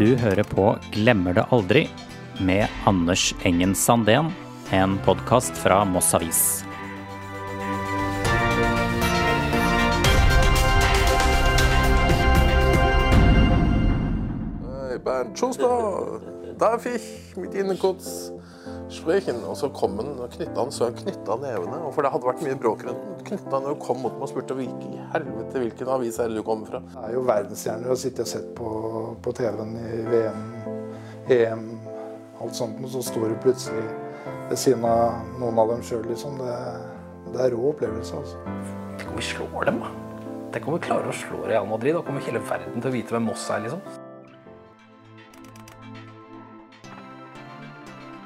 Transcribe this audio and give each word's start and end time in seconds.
Du 0.00 0.14
hører 0.16 0.46
på 0.48 0.70
Glemmer 0.94 1.34
det 1.36 1.42
aldri 1.52 1.82
med 2.40 2.72
Anders 2.88 3.34
Engen 3.44 3.74
Sandén, 3.76 4.30
en 4.72 4.94
podkast 5.04 5.52
fra 5.60 5.82
Moss 5.84 6.14
Avis. 6.16 6.38
Hey, 14.64 14.96
Bernd 15.04 15.36
Schuster, 15.36 16.16
darf 16.56 16.88
mitt 17.36 17.36
mit 17.36 17.52
Ihnen 18.90 18.98
gikk 18.98 19.24
sprechen? 19.24 19.44
Og 19.46 19.56
så 19.56 19.70
kom 19.70 19.96
han 19.98 20.18
og 20.18 20.30
knytta 20.32 20.58
han, 20.58 20.72
så 20.72 20.88
han 20.88 20.96
knytta 20.98 21.36
nevene. 21.40 21.78
Og 21.86 21.94
for 21.94 22.02
det 22.02 22.10
hadde 22.12 22.26
vært 22.26 22.42
mye 22.42 22.58
bråk 22.58 22.84
rundt 22.86 23.04
den. 23.04 23.24
Knytta 23.30 23.56
han 23.56 23.68
og 23.70 23.78
kom 23.80 24.02
mot 24.02 24.12
meg 24.16 24.26
og 24.26 24.32
spurte 24.32 24.56
hvilken 24.58 24.98
helvete, 25.12 25.62
hvilken 25.62 25.88
avis 25.94 26.18
er 26.18 26.28
det 26.28 26.40
du 26.40 26.42
kommer 26.46 26.66
fra? 26.66 26.80
Det 26.80 27.06
er 27.06 27.14
jo 27.14 27.24
verdensstjerner 27.28 27.90
å 27.90 27.98
sitte 27.98 28.26
og 28.26 28.30
sett 28.30 28.52
på, 28.58 28.68
på 29.22 29.34
TV-en 29.38 29.76
i 29.78 30.02
VM, 30.10 30.44
EM, 31.30 31.66
alt 32.40 32.56
sånt, 32.56 32.80
og 32.82 32.90
så 32.90 33.02
står 33.04 33.30
du 33.30 33.40
plutselig 33.44 33.86
ved 34.50 34.58
siden 34.58 34.84
av 34.88 35.20
noen 35.38 35.58
av 35.60 35.74
dem 35.74 35.82
sjøl, 35.86 36.04
liksom. 36.10 36.40
Det, 36.40 36.54
det 37.30 37.42
er 37.44 37.54
rå 37.54 37.70
opplevelse, 37.70 38.18
altså. 38.18 38.40
Tenk 38.98 39.10
om 39.12 39.20
vi 39.20 39.26
slår 39.30 39.70
dem, 39.70 39.82
da. 39.84 39.92
Tenk 40.50 40.66
om 40.66 40.74
vi 40.74 40.82
klarer 40.82 41.12
å 41.12 41.14
slå 41.14 41.44
Real 41.46 41.68
Madrid. 41.70 41.94
Da 41.94 42.02
kommer 42.02 42.24
hele 42.26 42.42
verden 42.42 42.80
til 42.80 42.90
å 42.90 42.94
vite 42.96 43.14
hvem 43.14 43.28
Moss 43.30 43.46
er, 43.54 43.62
liksom. 43.68 43.99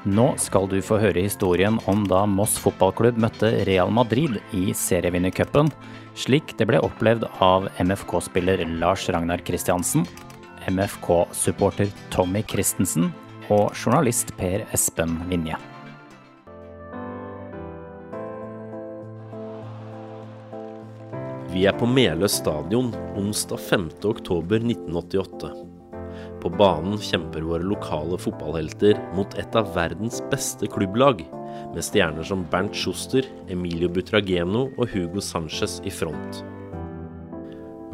Nå 0.04 0.34
skal 0.36 0.66
du 0.68 0.76
få 0.84 0.98
høre 1.00 1.22
historien 1.24 1.78
om 1.88 2.02
da 2.04 2.26
Moss 2.28 2.58
fotballklubb 2.60 3.16
møtte 3.24 3.48
Real 3.64 3.88
Madrid 3.88 4.36
i 4.52 4.74
serievinnercupen, 4.76 5.70
slik 6.12 6.52
det 6.58 6.66
ble 6.68 6.82
opplevd 6.84 7.24
av 7.40 7.70
MFK-spiller 7.80 8.60
Lars 8.82 9.06
Ragnar 9.08 9.40
Christiansen, 9.48 10.04
MFK-supporter 10.68 11.88
Tommy 12.12 12.44
Christensen 12.44 13.08
og 13.48 13.72
journalist 13.72 14.34
Per 14.36 14.66
Espen 14.76 15.16
Vinje. 15.30 15.56
Vi 21.54 21.64
er 21.64 21.80
på 21.80 21.88
Meløs 21.88 22.42
stadion 22.42 22.92
onsdag 23.16 23.56
5. 23.70 23.88
oktober 26.44 26.44
1988. 26.44 26.50
På 26.50 26.50
banen 26.50 26.98
kjemper 26.98 27.40
våre 27.40 27.62
lokale 27.62 28.18
fotballhelter 28.18 28.98
mot 29.14 29.34
et 29.38 29.56
av 29.56 29.74
verdens 29.74 30.22
beste 30.30 30.66
klubblag, 30.66 31.24
med 31.74 31.84
stjerner 31.84 32.22
som 32.22 32.44
Bernt 32.50 32.74
Schuster, 32.74 33.24
Emilio 33.48 33.88
Butrageno 33.88 34.70
og 34.76 34.88
Hugo 34.92 35.20
Sanchez 35.20 35.80
i 35.84 35.90
front. 35.90 36.44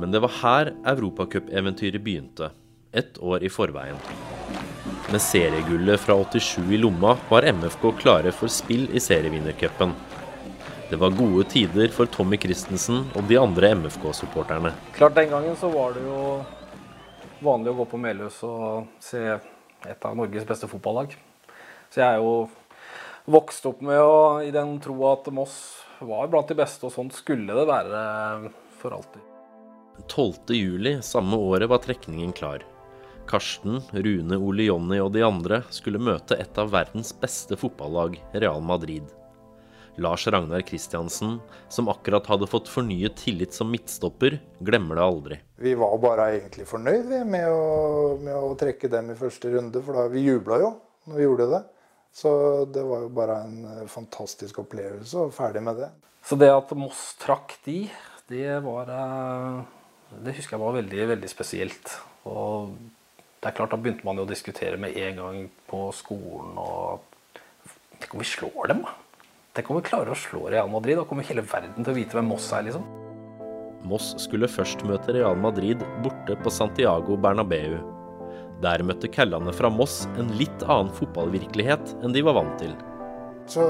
Men 0.01 0.11
det 0.11 0.21
var 0.21 0.33
her 0.43 0.73
europacupeventyret 0.85 2.03
begynte, 2.03 2.51
ett 2.93 3.19
år 3.19 3.45
i 3.45 3.49
forveien. 3.49 3.99
Med 5.11 5.21
seriegullet 5.21 6.01
fra 6.01 6.17
87 6.17 6.73
i 6.73 6.79
lomma 6.79 7.17
var 7.29 7.47
MFK 7.47 7.93
klare 8.01 8.33
for 8.33 8.49
spill 8.49 8.89
i 8.95 9.01
serievinnercupen. 9.01 9.93
Det 10.91 10.99
var 10.99 11.15
gode 11.15 11.45
tider 11.47 11.93
for 11.95 12.11
Tommy 12.11 12.39
Christensen 12.41 13.05
og 13.15 13.29
de 13.31 13.37
andre 13.39 13.77
MFK-supporterne. 13.77 14.73
Klart 14.97 15.15
Den 15.15 15.31
gangen 15.31 15.55
så 15.57 15.71
var 15.71 15.95
det 15.95 16.03
jo 16.03 16.41
vanlig 17.45 17.73
å 17.73 17.81
gå 17.81 17.87
på 17.91 18.01
Meløs 18.01 18.41
og 18.47 18.89
se 19.03 19.21
et 19.31 20.07
av 20.07 20.17
Norges 20.17 20.47
beste 20.49 20.69
fotballag. 20.71 21.15
Så 21.91 22.03
jeg 22.03 22.17
er 22.17 22.21
jo 22.23 22.49
vokst 23.31 23.67
opp 23.69 23.83
med 23.85 24.01
å, 24.01 24.41
i 24.45 24.53
den 24.55 24.77
tro 24.83 24.97
at 25.11 25.29
Moss 25.35 25.57
var 26.01 26.31
blant 26.33 26.49
de 26.49 26.57
beste, 26.57 26.87
og 26.89 26.95
sånn 26.95 27.11
skulle 27.13 27.57
det 27.57 27.67
være 27.69 28.03
for 28.81 28.97
alltid. 28.97 29.25
12. 30.09 30.55
juli 30.57 30.95
samme 31.05 31.37
året 31.37 31.69
var 31.69 31.83
trekningen 31.85 32.33
klar. 32.37 32.65
Karsten, 33.31 33.83
Rune, 33.93 34.39
Ole 34.41 34.67
Jonny 34.67 34.99
og 34.99 35.13
de 35.15 35.23
andre 35.23 35.61
skulle 35.71 36.01
møte 36.03 36.39
et 36.41 36.57
av 36.59 36.73
verdens 36.73 37.13
beste 37.15 37.59
fotballag, 37.61 38.17
Real 38.33 38.65
Madrid. 38.65 39.07
Lars 39.97 40.27
Ragnar 40.29 40.63
Kristiansen, 40.67 41.39
som 41.69 41.89
akkurat 41.89 42.27
hadde 42.31 42.49
fått 42.51 42.71
fornyet 42.71 43.17
tillit 43.17 43.57
som 43.57 43.71
midtstopper, 43.73 44.39
glemmer 44.59 45.01
det 45.01 45.07
aldri. 45.07 45.41
Vi 45.61 45.75
var 45.79 45.97
bare 46.03 46.29
egentlig 46.37 46.69
fornøyd 46.71 47.11
med, 47.27 47.49
å, 47.51 48.15
med 48.23 48.37
å 48.37 48.55
trekke 48.61 48.91
dem 48.93 49.11
i 49.13 49.19
første 49.19 49.51
runde, 49.53 49.83
for 49.85 49.99
da 49.99 50.07
vi 50.13 50.25
jubla 50.29 50.61
jo 50.63 50.73
når 51.11 51.19
vi 51.19 51.27
gjorde 51.27 51.51
det. 51.51 51.63
Så 52.13 52.31
det 52.75 52.83
var 52.87 53.05
jo 53.05 53.11
bare 53.15 53.37
en 53.47 53.59
eh, 53.71 53.91
fantastisk 53.91 54.63
opplevelse, 54.65 55.27
og 55.27 55.35
ferdig 55.35 55.63
med 55.67 55.79
det. 55.85 55.91
Så 56.27 56.37
det 56.39 56.51
at 56.53 56.73
Moss 56.77 57.15
trakk 57.21 57.55
de, 57.65 57.85
det 58.31 58.59
var 58.65 58.91
eh, 58.95 59.61
Det 60.25 60.35
husker 60.37 60.57
jeg 60.57 60.63
var 60.63 60.81
veldig, 60.81 61.05
veldig 61.15 61.31
spesielt. 61.31 61.95
Og 62.29 62.75
det 63.41 63.49
er 63.49 63.57
klart, 63.57 63.73
da 63.73 63.79
begynte 63.81 64.05
man 64.05 64.19
jo 64.19 64.27
å 64.27 64.29
diskutere 64.29 64.81
med 64.81 64.99
en 65.01 65.23
gang 65.23 65.47
på 65.71 65.87
skolen 65.97 66.59
og 66.61 67.07
Tenk 68.01 68.15
om 68.17 68.23
vi 68.23 68.25
slår 68.25 68.71
dem, 68.71 68.79
da? 68.81 68.95
Tenk 69.51 69.71
om 69.71 69.81
vi 69.81 69.89
klarer 69.89 70.13
å 70.13 70.19
slå 70.19 70.45
Real 70.47 70.69
Madrid? 70.71 70.95
Da 71.01 71.05
kommer 71.09 71.27
hele 71.27 71.43
verden 71.43 71.83
til 71.83 71.91
å 71.91 71.97
vite 71.97 72.15
hvem 72.15 72.29
Moss 72.31 72.45
er, 72.55 72.69
liksom. 72.69 72.85
Moss 73.91 74.13
skulle 74.23 74.47
først 74.47 74.85
møte 74.87 75.17
Real 75.17 75.35
Madrid 75.41 75.81
borte 76.05 76.37
på 76.39 76.53
Santiago 76.55 77.17
Bernabeu. 77.19 77.81
Der 78.63 78.85
møtte 78.87 79.11
Kællane 79.11 79.51
fra 79.57 79.73
Moss 79.73 80.05
en 80.21 80.31
litt 80.39 80.63
annen 80.69 80.93
fotballvirkelighet 80.95 81.97
enn 81.99 82.15
de 82.15 82.23
var 82.23 82.37
vant 82.39 82.55
til. 82.63 82.77
Så 83.51 83.65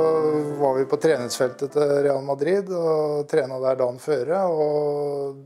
var 0.61 0.77
vi 0.77 0.85
på 0.91 0.99
treningsfeltet 1.01 1.73
til 1.73 1.95
Real 2.05 2.21
Madrid 2.29 2.69
og 2.77 3.25
trena 3.31 3.57
der 3.63 3.79
dagen 3.81 4.03
føre. 4.03 4.43
Og 4.53 5.39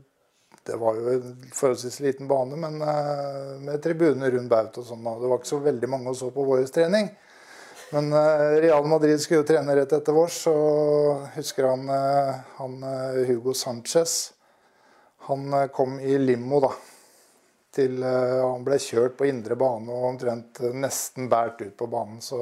det 0.67 0.75
var 0.81 0.99
jo 0.99 1.13
en 1.13 1.45
forholdsvis 1.55 2.01
liten 2.03 2.27
bane, 2.27 2.59
men 2.59 2.81
eh, 2.83 3.53
med 3.63 3.79
tribuner 3.85 4.35
rundt 4.35 4.51
baut 4.51 4.81
og 4.81 4.89
sånn. 4.89 5.07
Det 5.21 5.31
var 5.31 5.39
ikke 5.39 5.53
så 5.53 5.61
veldig 5.63 5.91
mange 5.95 6.11
som 6.11 6.25
så 6.25 6.35
på 6.35 6.43
vår 6.49 6.67
trening. 6.75 7.13
Men 7.95 8.13
eh, 8.13 8.61
Real 8.65 8.87
Madrid 8.91 9.21
skulle 9.23 9.39
jo 9.39 9.47
trene 9.47 9.75
rett 9.77 9.93
etter 9.95 10.15
vårs, 10.15 10.41
og 10.51 11.29
husker 11.37 11.69
han, 11.69 11.85
eh, 11.87 12.31
han 12.57 12.81
Hugo 13.29 13.53
Sanchez. 13.55 14.33
Han 15.29 15.47
kom 15.73 15.95
i 16.03 16.17
limo, 16.19 16.59
da. 16.65 16.73
Til, 17.75 18.03
han 18.03 18.63
ble 18.67 18.77
kjørt 18.79 19.15
på 19.19 19.25
indre 19.27 19.55
bane 19.59 19.91
og 19.91 20.09
omtrent 20.11 20.59
nesten 20.75 21.27
båret 21.31 21.63
ut 21.63 21.73
på 21.79 21.87
banen. 21.91 22.19
Så 22.23 22.37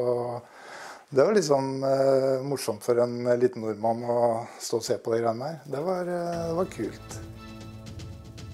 det 1.14 1.22
var 1.22 1.38
sånn 1.46 1.86
eh, 1.86 2.42
morsomt 2.50 2.82
for 2.82 2.98
en 3.06 3.30
liten 3.38 3.62
nordmann 3.62 4.02
å 4.10 4.20
stå 4.58 4.82
og 4.82 4.86
se 4.90 4.98
på 4.98 5.14
de 5.14 5.22
greiene 5.22 5.54
der. 5.54 5.62
Det 5.78 5.86
var, 5.86 6.10
det 6.10 6.58
var 6.58 6.74
kult. 6.74 7.18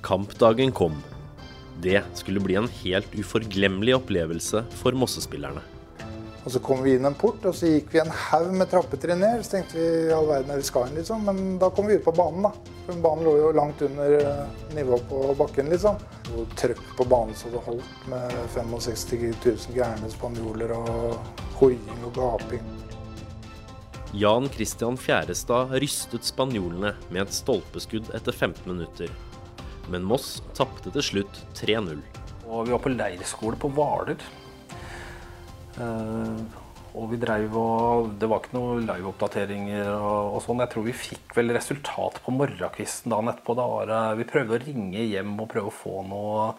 Kampdagen 0.03 0.75
kom. 0.75 0.99
Det 1.79 2.03
skulle 2.19 2.43
bli 2.43 2.59
en 2.59 2.71
helt 2.83 3.15
uforglemmelig 3.15 4.01
opplevelse 4.01 4.67
for 4.83 4.99
Mosse-spillerne. 4.99 5.78
Og 6.45 6.53
så 6.53 6.59
kom 6.63 6.79
vi 6.85 6.93
inn 6.95 7.05
en 7.05 7.17
port, 7.19 7.43
og 7.45 7.55
så 7.55 7.67
gikk 7.67 7.91
vi 7.91 7.99
en 7.99 8.13
haug 8.15 8.53
med 8.55 8.69
trappetrinn 8.71 9.19
ned. 9.19 9.41
Så 9.43 9.57
tenkte 9.57 9.75
vi 9.75 10.13
all 10.15 10.29
verden 10.29 10.53
er 10.53 10.61
vi 10.61 10.67
skal 10.69 10.87
inn, 10.87 10.95
liksom. 11.01 11.25
Men 11.27 11.57
da 11.59 11.67
kom 11.75 11.89
vi 11.89 11.97
ut 11.99 12.05
på 12.05 12.15
banen, 12.15 12.47
da. 12.47 12.75
For 12.85 13.01
banen 13.03 13.27
lå 13.27 13.35
jo 13.41 13.51
langt 13.57 13.83
under 13.85 14.15
nivået 14.77 15.03
på 15.11 15.21
bakken, 15.39 15.71
liksom. 15.73 15.99
Og 16.37 16.55
trøkk 16.59 16.81
på 16.95 17.07
banen 17.11 17.35
så 17.35 17.51
det 17.51 17.63
holdt 17.67 18.07
med 18.11 18.37
65 18.55 19.17
000 19.43 19.75
gærne 19.75 20.11
spanjoler 20.13 20.75
og 20.77 21.17
hoiing 21.59 22.05
og 22.07 22.15
gaping. 22.15 22.63
Jan 24.17 24.47
Christian 24.49 24.95
Fjærestad 24.97 25.75
rystet 25.83 26.25
spanjolene 26.25 26.95
med 27.11 27.27
et 27.27 27.35
stolpeskudd 27.35 28.09
etter 28.17 28.33
15 28.33 28.63
minutter. 28.71 29.11
Men 29.91 30.07
Moss 30.07 30.39
tapte 30.57 30.89
til 30.95 31.05
slutt 31.05 31.43
3-0. 31.59 31.99
Og 32.49 32.65
vi 32.65 32.73
var 32.73 32.81
på 32.81 32.95
leirskole 32.95 33.59
på 33.59 33.69
Hvaler. 33.75 34.17
Uh, 35.79 36.67
og 36.97 37.11
vi 37.11 37.19
dreiv 37.21 37.53
og 37.55 38.09
Det 38.19 38.27
var 38.27 38.41
ikke 38.41 38.55
noen 38.57 38.85
liveoppdateringer 38.87 39.91
og, 39.93 40.35
og 40.35 40.43
sånn. 40.43 40.63
Jeg 40.63 40.71
tror 40.73 40.85
vi 40.87 40.95
fikk 40.97 41.35
vel 41.37 41.53
resultat 41.55 42.17
på 42.25 42.33
morgenkvisten 42.33 43.13
dagen 43.13 43.29
etterpå. 43.31 43.55
Da 43.57 43.67
var 43.69 43.89
det, 43.91 43.99
vi 44.19 44.29
prøvde 44.29 44.57
å 44.57 44.61
ringe 44.63 45.05
hjem 45.05 45.35
og 45.37 45.51
prøve 45.51 45.69
å 45.69 45.75
få 45.75 46.01
noen 46.09 46.55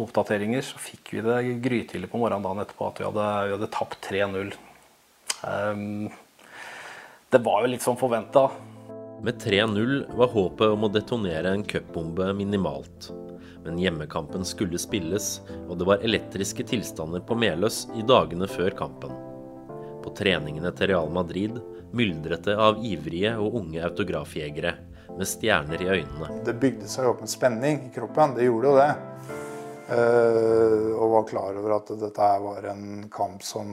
oppdateringer. 0.00 0.64
Så 0.64 0.80
fikk 0.80 1.12
vi 1.16 1.24
det 1.26 1.42
grytidlig 1.64 2.10
på 2.12 2.20
morgenen 2.22 2.46
dagen 2.46 2.64
etterpå 2.64 2.88
at 2.88 3.02
vi 3.02 3.08
hadde, 3.08 3.28
vi 3.50 3.56
hadde 3.58 3.72
tapt 3.76 4.00
3-0. 4.08 4.56
Um, 5.44 6.08
det 7.34 7.42
var 7.44 7.62
jo 7.62 7.74
litt 7.74 7.84
som 7.84 8.00
forventa. 8.00 8.48
Med 9.26 9.40
3-0 9.42 9.96
var 10.16 10.32
håpet 10.32 10.72
om 10.72 10.88
å 10.88 10.92
detonere 10.92 11.52
en 11.52 11.64
cupbombe 11.68 12.32
minimalt. 12.36 13.10
Men 13.64 13.78
hjemmekampen 13.80 14.44
skulle 14.46 14.78
spilles, 14.78 15.40
og 15.68 15.78
det 15.78 15.88
var 15.88 16.04
elektriske 16.04 16.66
tilstander 16.68 17.22
på 17.26 17.38
Meløs 17.38 17.84
i 17.96 18.04
dagene 18.06 18.48
før 18.50 18.76
kampen. 18.78 19.14
På 20.04 20.12
treningene 20.16 20.70
til 20.76 20.92
Real 20.92 21.10
Madrid 21.10 21.58
myldret 21.96 22.44
det 22.46 22.56
av 22.60 22.82
ivrige 22.84 23.32
og 23.40 23.56
unge 23.62 23.82
autografjegere 23.86 24.74
med 25.16 25.28
stjerner 25.28 25.82
i 25.82 25.88
øynene. 25.88 26.30
Det 26.44 26.56
bygde 26.60 26.88
seg 26.90 27.08
opp 27.08 27.22
en 27.24 27.30
spenning 27.30 27.86
i 27.88 27.94
kroppen, 27.94 28.36
det 28.36 28.48
gjorde 28.48 28.72
jo 28.72 28.76
det. 28.80 28.90
Uh, 29.86 30.92
og 30.98 31.12
var 31.12 31.26
klar 31.30 31.58
over 31.60 31.76
at 31.76 31.92
dette 32.00 32.28
var 32.42 32.64
en 32.72 33.04
kamp 33.12 33.44
som 33.46 33.68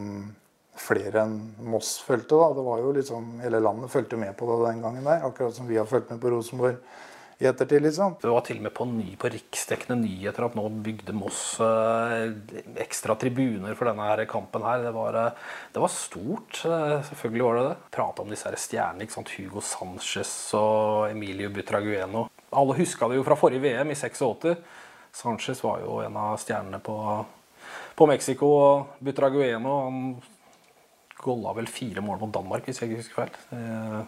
flere 0.78 1.24
enn 1.24 1.40
Moss 1.70 1.96
fulgte. 2.06 2.38
liksom, 2.96 3.40
Hele 3.42 3.60
landet 3.60 3.92
fulgte 3.92 4.18
med 4.18 4.38
på 4.38 4.46
det 4.46 4.70
den 4.70 4.82
gangen 4.82 5.04
der, 5.04 5.26
akkurat 5.26 5.56
som 5.56 5.68
vi 5.68 5.78
har 5.78 5.86
fulgt 5.86 6.10
med 6.10 6.22
på 6.22 6.30
Rosenborg 6.30 6.78
i 7.44 7.48
ettertid, 7.50 7.82
liksom. 7.84 8.16
Det 8.22 8.30
var 8.32 8.44
til 8.48 8.60
og 8.60 8.66
med 8.66 8.74
på, 8.76 8.86
ny, 8.88 9.14
på 9.20 9.30
riksdekkende 9.32 9.98
nyheter 10.02 10.46
at 10.48 10.56
nå 10.58 10.64
bygde 10.86 11.16
Moss 11.18 11.42
eh, 11.64 12.32
ekstra 12.84 13.16
tribuner 13.20 13.76
for 13.78 13.90
denne 13.90 14.08
her 14.08 14.24
kampen 14.30 14.66
her. 14.66 14.82
Det 14.86 14.94
var, 14.96 15.18
eh, 15.20 15.52
det 15.76 15.84
var 15.84 15.92
stort. 15.92 16.62
eh, 16.66 17.04
selvfølgelig 17.10 17.46
var 17.46 17.60
det 17.60 17.66
det. 17.68 17.76
Prata 17.98 18.24
om 18.24 18.32
disse 18.32 18.48
her 18.50 18.60
stjernene. 18.60 19.06
ikke 19.06 19.18
sant? 19.18 19.34
Hugo 19.38 19.64
Sanchez 19.66 20.34
og 20.58 21.12
Emilio 21.12 21.52
Butragueno. 21.54 22.28
Alle 22.54 22.78
huska 22.80 23.10
det 23.10 23.20
jo 23.20 23.28
fra 23.28 23.38
forrige 23.40 23.66
VM 23.66 23.92
i 23.92 23.98
86. 24.00 24.58
Sanchez 25.14 25.64
var 25.64 25.84
jo 25.84 26.02
en 26.02 26.18
av 26.18 26.38
stjernene 26.42 26.80
på, 26.84 26.98
på 27.96 28.10
Mexico. 28.10 28.54
Og 28.60 29.00
Butragueno 29.04 29.80
han 29.86 30.04
golla 31.24 31.54
vel 31.56 31.68
fire 31.72 32.04
mål 32.04 32.24
mot 32.26 32.34
Danmark, 32.36 32.66
hvis 32.68 32.82
jeg 32.82 32.92
ikke 32.92 33.04
husker 33.04 33.24
feil. 33.24 34.08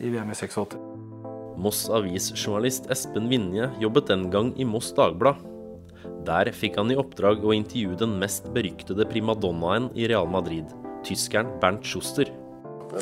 I 0.00 0.12
VM 0.12 0.30
i 0.30 0.34
86. 0.34 1.35
Moss 1.66 1.88
Avis-journalist 1.90 2.84
Espen 2.94 3.24
Vinje 3.26 3.66
jobbet 3.82 4.06
den 4.06 4.28
gang 4.30 4.52
i 4.54 4.62
Moss 4.62 4.92
Dagblad. 4.94 5.40
Der 6.22 6.46
fikk 6.54 6.76
han 6.78 6.92
i 6.94 6.96
oppdrag 7.00 7.42
å 7.42 7.54
intervjue 7.56 7.96
den 7.98 8.12
mest 8.20 8.46
beryktede 8.54 9.02
primadonnaen 9.10 9.88
i 9.98 10.04
Real 10.06 10.28
Madrid, 10.30 10.70
tyskeren 11.02 11.48
Bernt 11.58 11.82
Schuster. 11.82 12.28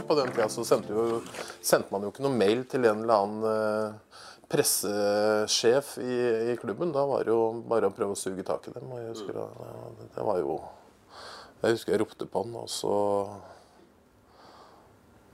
På 0.08 0.16
den 0.16 0.32
tida 0.32 0.46
så 0.48 0.64
sendte, 0.64 0.96
jo, 0.96 1.18
sendte 1.60 1.92
man 1.92 2.06
jo 2.06 2.12
ikke 2.14 2.24
noe 2.24 2.32
mail 2.32 2.62
til 2.70 2.86
en 2.88 3.02
eller 3.02 3.26
annen 3.26 3.44
eh, 3.50 4.22
pressesjef 4.54 5.90
i, 6.00 6.16
i 6.54 6.54
klubben. 6.62 6.94
Da 6.94 7.02
var 7.10 7.26
det 7.26 7.34
jo 7.34 7.42
bare 7.68 7.90
å 7.90 7.96
prøve 7.96 8.16
å 8.16 8.20
suge 8.22 8.46
tak 8.48 8.70
i 8.70 8.72
dem. 8.78 8.86
Og 8.88 9.02
jeg 9.02 9.10
husker, 9.10 9.42
det 10.14 10.24
var 10.24 10.40
jo 10.40 10.56
Jeg 11.66 11.76
husker 11.76 11.92
jeg 11.92 12.00
ropte 12.00 12.30
på 12.32 12.46
han, 12.46 12.56
og 12.62 12.72
så 12.72 12.94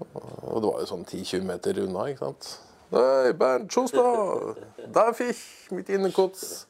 Og 0.02 0.58
det 0.58 0.66
var 0.66 0.82
jo 0.82 0.90
sånn 0.96 1.06
10-20 1.06 1.46
meter 1.46 1.80
unna, 1.84 2.08
ikke 2.10 2.26
sant. 2.26 2.50
Hei, 2.90 3.32
Bernt 3.32 3.72
Sjostad! 3.72 4.56
Darf 4.92 5.20
ich 5.20 5.70
mit 5.70 5.88
Ihnen 5.88 6.12
kurz 6.12 6.66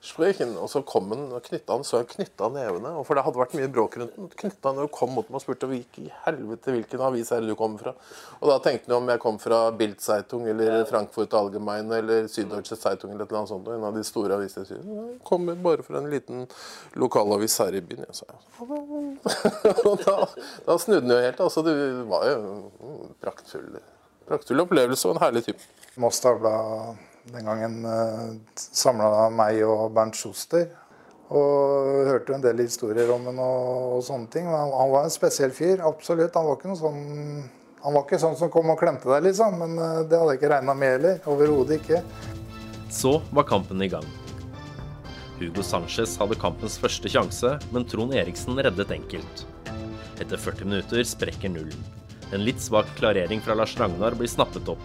sprechen? 0.00 0.54
Og 0.56 0.70
så 0.72 0.80
kom 0.80 1.10
han 1.12 1.26
og 1.28 1.42
knytta 1.44 1.74
han, 1.76 1.82
så 1.84 1.98
han 1.98 2.06
knytta 2.08 2.48
nevene. 2.54 2.94
Og 2.96 3.04
for 3.04 3.18
det 3.18 3.24
hadde 3.26 3.36
vært 3.36 3.52
mye 3.58 3.68
bråk 3.74 3.98
rundt 4.00 4.14
den. 4.16 4.30
Knytta 4.32 4.72
han 4.72 4.80
og 4.86 4.88
kom 4.96 5.12
mot 5.12 5.28
meg 5.28 5.36
og 5.36 5.42
spurte 5.44 5.68
hvilken 5.68 6.06
i 6.08 6.14
helvete, 6.24 6.72
hvilken 6.72 7.02
avis 7.04 7.32
er 7.36 7.44
det 7.44 7.52
du 7.52 7.56
kommer 7.58 7.82
fra. 7.82 7.92
Og 8.38 8.48
da 8.48 8.56
tenkte 8.64 8.94
han 8.94 9.02
om 9.02 9.12
jeg 9.12 9.22
kom 9.26 9.42
fra 9.42 9.58
Bild 9.82 10.00
Zeitung 10.00 10.48
eller 10.48 10.88
Frankfurt 10.88 11.36
Allgemein 11.36 11.92
eller 11.98 12.32
Süddeutsche 12.32 12.80
Zeitung 12.80 13.12
eller 13.12 13.26
et 13.26 13.28
eller 13.28 13.42
annet 13.42 13.52
sånt. 13.52 13.68
En 13.76 13.86
av 13.90 14.00
de 14.00 14.06
store 14.08 14.40
avisene. 14.40 14.64
Jeg 14.64 14.72
sier, 14.72 14.88
«Jeg 14.88 15.20
kommer 15.28 15.60
bare 15.68 15.84
fra 15.84 16.00
en 16.00 16.08
liten 16.08 16.48
lokalavis 16.96 17.60
her 17.66 17.76
i 17.76 17.84
byen. 17.84 18.08
Jeg 18.08 18.22
sa, 18.22 18.40
og 19.84 20.00
da, 20.00 20.16
da 20.64 20.80
snudde 20.80 21.04
han 21.04 21.16
jo 21.18 21.22
helt. 21.28 21.46
Altså, 21.50 21.68
det 21.68 21.78
var 22.08 22.28
jo 22.32 23.12
praktfull, 23.20 23.68
praktfull 24.28 24.64
opplevelse 24.64 25.08
og 25.08 25.16
en 25.16 25.22
herlig 25.26 25.44
type. 25.48 25.68
Moss 25.98 26.20
Dagblad 26.24 26.98
den 27.32 27.44
gangen 27.44 27.80
uh, 27.84 28.36
samla 28.54 29.28
meg 29.34 29.60
og 29.66 29.90
Bernt 29.96 30.16
Schuster. 30.16 30.68
Og 31.28 32.06
hørte 32.08 32.32
en 32.32 32.44
del 32.44 32.62
historier 32.64 33.10
om 33.12 33.26
ham 33.28 33.40
og, 33.44 33.98
og 33.98 34.04
sånne 34.06 34.30
ting. 34.32 34.46
Men 34.48 34.56
han, 34.56 34.72
han 34.72 34.92
var 34.94 35.04
en 35.08 35.12
spesiell 35.12 35.52
fyr, 35.52 35.82
absolutt. 35.84 36.36
Han 36.38 36.48
var 36.48 36.56
ikke 36.56 36.72
noe 36.72 36.80
sånn 36.80 37.02
han 37.78 37.94
var 37.94 38.02
ikke 38.08 38.18
sånn 38.18 38.34
som 38.34 38.50
kom 38.50 38.72
og 38.72 38.80
klemte 38.80 39.06
deg, 39.06 39.28
liksom. 39.28 39.60
Men 39.60 39.76
uh, 39.76 40.00
det 40.08 40.18
hadde 40.18 40.32
jeg 40.34 40.40
ikke 40.40 40.54
regna 40.54 40.74
med 40.78 40.96
heller. 40.96 41.20
Overhodet 41.30 41.82
ikke. 41.82 42.02
Så 42.92 43.18
var 43.36 43.46
kampen 43.48 43.84
i 43.84 43.90
gang. 43.92 44.06
Hugo 45.38 45.62
Sanchez 45.62 46.16
hadde 46.18 46.38
kampens 46.40 46.80
første 46.82 47.12
sjanse, 47.12 47.52
men 47.70 47.86
Trond 47.86 48.16
Eriksen 48.16 48.58
reddet 48.58 48.90
enkelt. 48.96 49.44
Etter 50.18 50.34
40 50.34 50.66
minutter 50.66 51.06
sprekker 51.06 51.52
nullen. 51.52 51.97
En 52.32 52.44
litt 52.44 52.60
svak 52.60 52.90
klarering 52.98 53.40
fra 53.40 53.54
Lars 53.56 53.76
Ragnar 53.80 54.16
blir 54.18 54.28
snappet 54.28 54.68
opp. 54.68 54.82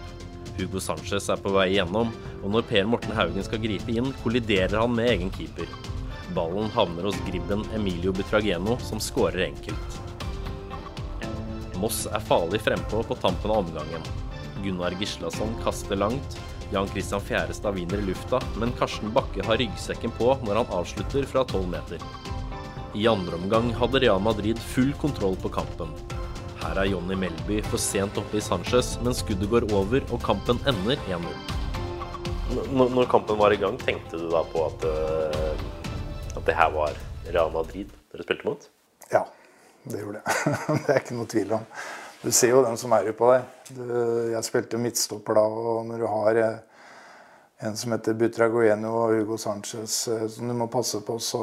Hugo 0.56 0.80
Sanchez 0.80 1.28
er 1.28 1.40
på 1.42 1.52
vei 1.52 1.72
igjennom, 1.74 2.12
og 2.40 2.54
når 2.54 2.64
Per 2.70 2.86
Morten 2.88 3.12
Haugen 3.16 3.44
skal 3.44 3.60
gripe 3.60 3.92
inn, 3.92 4.12
kolliderer 4.22 4.78
han 4.80 4.94
med 4.94 5.10
egen 5.10 5.32
keeper. 5.34 5.68
Ballen 6.34 6.70
havner 6.72 7.10
hos 7.10 7.20
gribben 7.26 7.66
Emilio 7.76 8.14
Butrageno, 8.16 8.78
som 8.80 9.02
skårer 9.02 9.48
enkelt. 9.50 10.00
Moss 11.82 12.04
er 12.06 12.22
farlig 12.24 12.62
frempå 12.64 13.02
på 13.04 13.18
tampen 13.20 13.52
av 13.52 13.64
omgangen. 13.64 14.08
Gunnar 14.64 14.96
Gislason 15.00 15.52
kaster 15.64 16.00
langt. 16.00 16.38
Jan 16.72 16.88
Christian 16.88 17.20
Fjærestad 17.20 17.76
vinner 17.76 18.00
i 18.00 18.06
lufta, 18.08 18.40
men 18.56 18.72
Karsten 18.78 19.12
Bakke 19.12 19.44
har 19.44 19.60
ryggsekken 19.60 20.14
på 20.16 20.32
når 20.46 20.62
han 20.62 20.76
avslutter 20.78 21.28
fra 21.28 21.44
12 21.44 21.68
meter. 21.74 22.00
I 22.94 23.08
andre 23.10 23.36
omgang 23.36 23.72
hadde 23.74 24.00
Real 24.00 24.22
Madrid 24.22 24.58
full 24.58 24.94
kontroll 25.02 25.36
på 25.42 25.50
kampen. 25.52 25.92
Her 26.64 26.78
er 26.80 26.86
Jonny 26.88 27.16
Melby 27.20 27.58
for 27.68 27.76
sent 27.76 28.16
oppe 28.16 28.38
i 28.38 28.42
Sanchez, 28.42 28.94
men 29.04 29.12
skuddet 29.12 29.50
går 29.52 29.66
over 29.76 30.00
og 30.14 30.22
kampen 30.24 30.56
ender 30.70 30.96
1-0. 31.12 31.26
Når 32.72 33.08
kampen 33.12 33.36
var 33.36 33.52
i 33.52 33.58
gang, 33.60 33.76
tenkte 33.82 34.16
du 34.16 34.30
da 34.32 34.40
på 34.48 34.62
at, 34.70 34.86
at 36.32 36.46
det 36.46 36.54
her 36.56 36.70
var 36.72 36.96
Real 37.26 37.52
Madrid 37.52 37.90
dere 38.12 38.24
spilte 38.24 38.48
mot? 38.48 38.64
Ja, 39.10 39.26
det 39.84 40.00
gjorde 40.00 40.22
jeg. 40.22 40.54
det 40.86 40.94
er 40.94 41.02
ikke 41.02 41.16
noe 41.18 41.28
tvil 41.34 41.52
om. 41.58 41.66
Du 42.22 42.30
ser 42.32 42.54
jo 42.54 42.62
dem 42.64 42.78
som 42.80 42.94
er 42.96 43.10
på 43.18 43.28
deg. 43.34 43.50
Du, 43.76 43.82
jeg 44.32 44.46
spilte 44.46 44.80
midtstopper 44.80 45.36
da, 45.36 45.42
og 45.44 45.82
når 45.90 46.00
du 46.00 46.06
har 46.08 46.40
eh, 46.40 46.86
en 47.68 47.76
som 47.76 47.92
heter 47.92 48.16
Butragueno 48.16 48.94
og 49.02 49.18
Hugo 49.18 49.36
Sanchez 49.40 49.98
eh, 50.08 50.24
som 50.32 50.48
du 50.48 50.56
må 50.56 50.70
passe 50.72 51.02
på, 51.04 51.18
så 51.20 51.42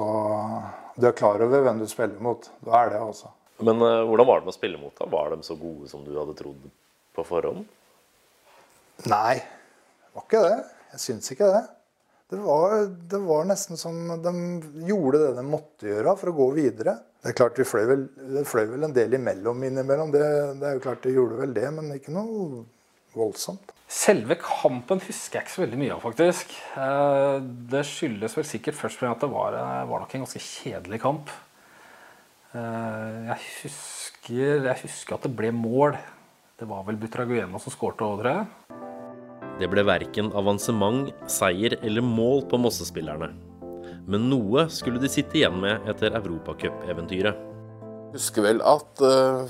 du 0.97 1.05
er 1.05 1.13
klar 1.17 1.45
over 1.45 1.61
hvem 1.67 1.83
du 1.83 1.85
spiller 1.91 2.17
mot. 2.25 2.49
Da 2.65 2.81
er 2.81 2.95
det 2.95 3.03
altså. 3.05 3.29
Men 3.65 3.81
uh, 3.83 4.01
hvordan 4.09 4.27
var 4.29 4.41
det 4.41 4.47
med 4.47 4.53
å 4.53 4.57
spille 4.57 4.81
mot? 4.81 4.95
dem? 4.97 5.11
Var 5.13 5.35
de 5.35 5.45
så 5.45 5.57
gode 5.59 5.89
som 5.91 6.05
du 6.05 6.13
hadde 6.17 6.37
trodd 6.37 6.69
på 7.15 7.25
forhånd? 7.27 7.65
Nei, 9.09 9.37
det 9.41 10.15
var 10.15 10.25
ikke 10.27 10.43
det. 10.45 10.57
Jeg 10.93 11.03
syns 11.05 11.31
ikke 11.33 11.49
det. 11.51 11.61
Det 12.31 12.39
var, 12.39 12.85
det 13.11 13.19
var, 13.19 13.47
nesten 13.49 13.79
som 13.79 13.95
de 14.23 14.31
gjorde 14.87 15.19
det 15.19 15.31
de 15.35 15.43
måtte 15.43 15.89
gjøre 15.89 16.13
for 16.19 16.31
å 16.31 16.35
gå 16.37 16.45
videre. 16.55 16.93
Det 17.19 17.33
er 17.33 17.35
klart 17.35 17.59
Vi 17.59 17.65
fløy 17.67 17.83
vel, 17.89 18.05
fløy 18.47 18.69
vel 18.69 18.87
en 18.87 18.95
del 18.95 19.17
imellom 19.17 19.65
innimellom. 19.67 20.13
Det, 20.13 20.23
det, 20.61 20.69
er 20.69 20.77
jo 20.77 20.83
klart 20.85 21.03
de 21.03 21.11
gjorde 21.11 21.41
vel 21.41 21.55
det, 21.57 21.65
men 21.75 21.91
ikke 21.97 22.15
noe 22.15 22.63
voldsomt. 23.17 23.73
Selve 23.91 24.37
kampen 24.39 25.03
husker 25.03 25.41
jeg 25.41 25.43
ikke 25.43 25.55
så 25.57 25.63
veldig 25.65 25.81
mye 25.81 25.95
av, 25.97 26.05
faktisk. 26.05 26.55
Eh, 26.79 27.37
det 27.73 27.83
skyldes 27.89 28.37
vel 28.39 28.47
sikkert 28.47 28.79
først 28.79 29.01
og 29.01 29.03
fremst 29.03 29.17
at 29.19 29.25
det 29.25 29.31
var, 29.33 29.57
var 29.91 30.05
nok 30.05 30.15
en 30.15 30.23
ganske 30.23 30.43
kjedelig 30.45 31.01
kamp. 31.03 31.33
Eh, 32.51 33.27
jeg 33.29 33.37
husker, 33.61 34.65
jeg 34.67 34.79
husker 34.83 35.15
at 35.15 35.23
det 35.23 35.31
ble 35.39 35.53
mål. 35.55 35.95
Det 36.59 36.67
var 36.67 36.83
vel 36.83 36.97
Butragueno 36.99 37.61
som 37.63 37.71
skårte 37.71 38.03
òg, 38.03 38.19
tror 38.19 38.31
jeg. 38.33 38.79
Det 39.61 39.69
ble 39.71 39.85
verken 39.87 40.31
avansement, 40.35 41.13
seier 41.31 41.77
eller 41.79 42.03
mål 42.03 42.43
på 42.51 42.59
Mosse-spillerne. 42.59 43.31
Men 44.09 44.27
noe 44.27 44.65
skulle 44.73 44.99
de 44.99 45.09
sitte 45.11 45.39
igjen 45.39 45.61
med 45.63 45.87
etter 45.89 46.17
europacupeventyret. 46.17 47.39
Husker 48.11 48.43
vel 48.43 48.59
at 48.67 49.03
uh, 49.05 49.47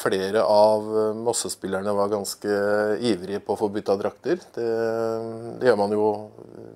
flere 0.00 0.42
av 0.42 0.86
Mosse-spillerne 1.20 1.92
var 1.96 2.10
ganske 2.12 2.56
ivrige 3.04 3.40
på 3.44 3.54
å 3.54 3.60
få 3.60 3.68
bytta 3.72 3.96
drakter. 4.00 4.40
Det, 4.54 4.66
det, 5.60 5.68
gjør 5.68 5.78
man 5.80 5.94
jo 5.94 6.06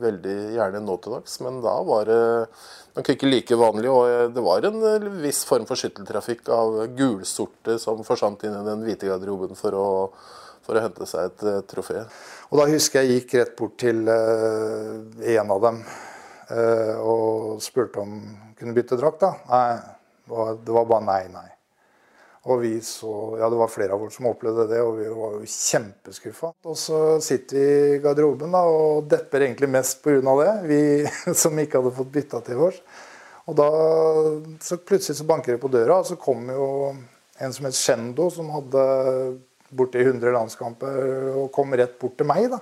veldig 0.03 0.37
gjerne 0.59 0.83
nå 0.85 0.97
til 1.01 1.17
dags, 1.17 1.39
men 1.45 1.61
da 1.65 1.75
var 1.87 2.11
det 2.11 2.21
nok 2.99 3.11
ikke 3.15 3.31
like 3.31 3.59
vanlig. 3.59 3.91
Og 3.91 4.35
det 4.37 4.45
var 4.45 4.69
en 4.69 5.09
viss 5.23 5.43
form 5.49 5.67
for 5.69 5.81
skytteltrafikk 5.81 6.49
av 6.55 6.81
gulsorte 6.99 7.79
som 7.83 8.05
forsvant 8.07 8.45
inn 8.47 8.57
i 8.61 8.65
den 8.69 8.85
hvite 8.87 9.11
garderoben 9.11 9.57
for 9.59 9.79
å, 9.79 9.89
for 10.67 10.77
å 10.77 10.85
hente 10.85 11.09
seg 11.09 11.33
et 11.33 11.69
trofé. 11.71 12.05
Og 12.51 12.61
da 12.61 12.69
husker 12.71 13.03
jeg 13.03 13.21
gikk 13.23 13.39
rett 13.41 13.57
bort 13.59 13.79
til 13.81 14.05
en 14.09 15.57
av 15.57 15.65
dem 15.65 15.85
og 17.01 17.63
spurte 17.65 18.05
om 18.05 18.19
kunne 18.59 18.77
bytte 18.77 19.01
drakt. 19.01 19.25
da. 19.25 19.35
Nei, 19.49 19.75
det 20.65 20.73
var 20.77 20.89
bare 20.89 21.05
nei, 21.09 21.23
nei. 21.33 21.54
Og 22.45 22.61
vi 22.61 22.75
så, 22.85 23.11
ja 23.41 23.49
Det 23.49 23.57
var 23.57 23.73
flere 23.73 23.97
av 23.97 24.03
oss 24.05 24.19
som 24.19 24.29
opplevde 24.29 24.67
det, 24.69 24.83
og 24.85 24.99
vi 24.99 25.07
var 25.09 25.39
jo 25.39 25.49
kjempeskuffa. 25.49 26.51
Og 26.69 26.77
så 26.77 27.01
sitter 27.25 27.57
vi 27.57 27.65
i 27.95 28.03
garderoben 28.05 28.53
da, 28.53 28.61
og 28.69 29.09
depper 29.09 29.47
egentlig 29.47 29.71
mest 29.73 30.03
pga. 30.05 30.21
det, 30.43 30.53
vi 30.69 30.81
som 31.43 31.59
ikke 31.59 31.81
hadde 31.81 31.97
fått 31.97 32.13
bytta 32.13 32.43
til 32.45 32.67
oss. 32.69 32.83
Og 33.49 33.57
da 33.57 33.71
så 34.65 34.79
plutselig 34.81 35.19
så 35.19 35.27
banker 35.29 35.55
det 35.55 35.63
på 35.63 35.73
døra, 35.73 35.99
og 36.01 36.07
så 36.09 36.17
kommer 36.21 36.57
jo 36.57 36.69
en 37.41 37.53
som 37.53 37.67
het 37.69 37.77
Shendo, 37.77 38.29
som 38.33 38.53
hadde 38.53 38.85
borti 39.75 40.05
100 40.05 40.33
landskamper 40.33 41.33
og 41.35 41.51
kom 41.53 41.75
rett 41.77 41.99
bort 42.01 42.17
til 42.21 42.29
meg. 42.29 42.49
da. 42.53 42.61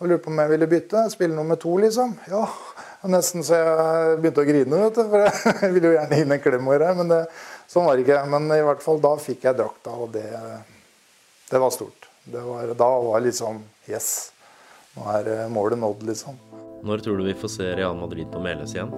Og 0.00 0.08
lurte 0.10 0.24
på 0.24 0.32
om 0.32 0.40
jeg 0.42 0.50
ville 0.50 0.68
bytte. 0.68 1.04
Spille 1.12 1.36
nummer 1.36 1.60
to, 1.60 1.76
liksom. 1.78 2.16
Ja, 2.28 2.48
Nesten 3.04 3.44
så 3.44 3.58
jeg 3.60 4.16
begynte 4.22 4.40
å 4.42 4.48
grine, 4.48 4.80
vet 4.86 4.96
du. 4.96 5.02
For 5.12 5.26
jeg 5.62 5.74
ville 5.76 5.90
jo 5.90 5.96
gjerne 5.98 6.20
inn 6.22 6.34
en 6.34 6.42
klem 6.42 6.70
men 6.98 7.12
det, 7.12 7.20
sånn 7.74 7.88
var 7.88 7.98
det 7.98 8.06
ikke. 8.06 8.22
Men 8.30 8.48
i 8.54 8.62
hvert 8.64 8.84
fall 8.84 9.02
da 9.02 9.14
fikk 9.20 9.48
jeg 9.48 9.58
drakta, 9.58 9.94
og 9.98 10.14
det, 10.14 10.26
det 11.50 11.60
var 11.60 11.74
stort. 11.74 12.08
Det 12.24 12.40
var, 12.40 12.70
da 12.78 12.90
var 13.04 13.20
det 13.20 13.32
liksom 13.32 13.62
Yes. 13.84 14.30
Nå 14.94 15.04
er 15.10 15.48
målet 15.52 15.76
nådd, 15.76 16.06
liksom. 16.08 16.38
Når 16.84 17.02
tror 17.04 17.18
du 17.18 17.26
vi 17.26 17.34
får 17.36 17.50
se 17.52 17.66
Real 17.76 17.96
Madrid 17.98 18.30
på 18.32 18.40
Meløs 18.40 18.72
igjen? 18.76 18.92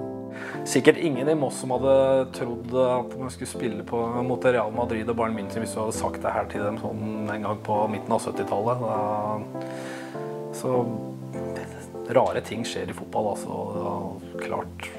Sikkert 0.68 0.98
ingen 1.00 1.28
i 1.28 1.34
Moss 1.38 1.60
som 1.62 1.72
hadde 1.74 1.94
trodd 2.36 2.74
at 2.82 3.14
man 3.18 3.30
skulle 3.32 3.50
spille 3.50 3.86
på, 3.86 4.00
mot 4.26 4.44
Real 4.44 4.72
Madrid 4.74 5.08
og 5.08 5.16
Bayern 5.18 5.36
München 5.38 5.64
hvis 5.64 5.72
du 5.74 5.80
hadde 5.80 5.96
sagt 5.96 6.20
det 6.22 6.34
her 6.34 6.48
til 6.52 6.64
dem 6.66 6.78
sånn 6.82 7.30
en 7.32 7.46
gang 7.46 7.62
på 7.66 7.78
midten 7.92 8.12
av 8.12 8.26
70-tallet. 8.26 8.84
Så 10.58 10.74
rare 12.18 12.42
ting 12.46 12.66
skjer 12.66 12.92
i 12.92 12.96
fotball, 12.96 13.32
altså. 13.34 13.52
Klart 14.42 14.90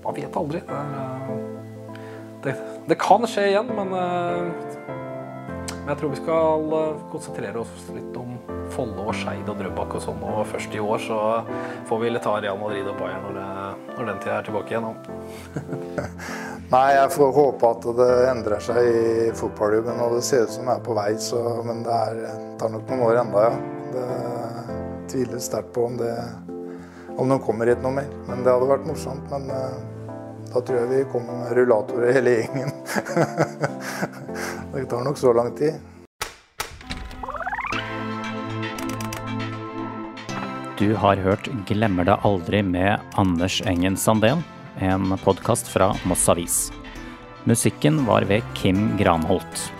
Man 0.00 0.16
vet 0.16 0.36
aldri. 0.36 0.62
Det, 0.64 0.80
er, 0.80 1.50
det, 2.44 2.56
det 2.88 2.96
kan 3.00 3.26
skje 3.28 3.50
igjen, 3.50 3.70
men, 3.76 3.92
men 3.92 5.90
jeg 5.92 6.00
tror 6.00 6.12
vi 6.14 6.20
skal 6.22 6.74
konsentrere 7.12 7.62
oss 7.62 7.90
litt 7.94 8.16
om 8.16 8.36
Follo 8.70 9.08
og 9.10 9.16
Skeid 9.18 9.48
og 9.50 9.58
Drøbak 9.58 9.96
og 9.98 10.04
sånn. 10.04 10.20
Og 10.24 10.44
først 10.48 10.74
i 10.76 10.82
år 10.82 11.02
så 11.02 11.18
får 11.88 12.02
vi 12.02 12.12
ta 12.22 12.36
Real 12.38 12.58
Madrid 12.60 12.88
og 12.88 12.98
Bayern 13.00 13.26
når, 13.26 13.38
det, 13.38 13.94
når 13.96 14.10
den 14.10 14.22
tida 14.22 14.36
er 14.38 14.46
tilbake 14.46 14.74
igjen. 14.74 14.86
Nei, 16.74 16.86
jeg 16.94 17.10
får 17.16 17.32
håpe 17.34 17.72
at 17.74 17.88
det 17.98 18.10
endrer 18.30 18.62
seg 18.62 18.78
i 18.86 19.30
fotballklubben. 19.34 19.98
Og 20.04 20.16
det 20.18 20.24
ser 20.26 20.46
ut 20.46 20.54
som 20.54 20.70
jeg 20.70 20.78
er 20.78 20.86
på 20.86 20.96
vei, 20.98 21.10
så, 21.18 21.42
men 21.66 21.82
det 21.86 21.96
er, 21.96 22.20
tar 22.60 22.70
nok 22.70 22.86
noen 22.92 23.06
år 23.08 23.22
enda, 23.24 23.48
ja. 23.48 23.54
Det 23.90 24.08
tviler 25.10 25.42
sterkt 25.42 25.72
på 25.74 25.88
om, 25.88 25.96
det, 25.98 26.14
om 27.18 27.32
de 27.32 27.40
kommer 27.42 27.72
hit 27.72 27.82
noe 27.82 27.96
mer. 27.98 28.12
Men 28.28 28.44
det 28.46 28.54
hadde 28.54 28.70
vært 28.70 28.86
morsomt. 28.86 29.26
Men 29.32 29.50
uh, 29.50 29.89
da 30.50 30.60
tror 30.60 30.78
jeg 30.80 30.88
vi 30.90 31.04
kommer 31.12 31.36
med 31.44 31.54
rullatorer 31.58 32.12
hele 32.16 32.34
gjengen. 32.40 32.72
det 34.74 34.84
tar 34.90 35.04
nok 35.06 35.18
så 35.18 35.32
lang 35.32 35.54
tid. 35.56 35.78
Du 40.80 40.94
har 40.94 41.16
hørt 41.16 41.48
'Glemmer 41.68 42.04
det 42.04 42.16
aldri' 42.24 42.62
med 42.62 43.00
Anders 43.14 43.60
Engen 43.66 43.96
Sandén, 43.96 44.42
en 44.78 45.18
podkast 45.24 45.68
fra 45.68 45.94
Moss 46.04 46.28
Avis. 46.28 46.72
Musikken 47.44 48.06
var 48.06 48.22
ved 48.22 48.42
Kim 48.54 48.96
Granholt. 48.96 49.79